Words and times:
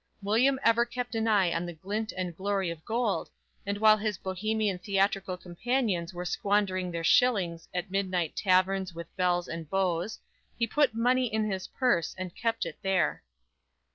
William 0.23 0.59
ever 0.63 0.83
kept 0.83 1.13
an 1.13 1.27
eye 1.27 1.53
on 1.53 1.67
the 1.67 1.73
glint 1.75 2.11
and 2.17 2.35
glory 2.35 2.71
of 2.71 2.83
gold, 2.85 3.29
and 3.67 3.77
while 3.77 3.97
his 3.97 4.17
bohemian 4.17 4.79
theatrical 4.79 5.37
companions 5.37 6.11
were 6.11 6.25
squandering 6.25 6.89
their 6.89 7.03
shillings 7.03 7.69
at 7.71 7.91
midnight 7.91 8.35
taverns 8.35 8.95
with 8.95 9.15
"belles 9.15 9.47
and 9.47 9.69
beaux" 9.69 10.07
he 10.57 10.65
"put 10.65 10.95
money 10.95 11.31
in 11.31 11.43
his 11.51 11.67
purse," 11.67 12.15
and 12.17 12.35
kept 12.35 12.65
it 12.65 12.79
there. 12.81 13.21